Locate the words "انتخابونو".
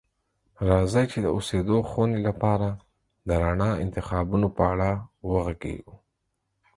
3.83-4.47